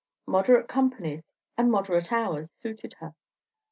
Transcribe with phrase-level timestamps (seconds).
[0.25, 1.29] Moderate companies
[1.59, 3.13] and moderate hours suited her.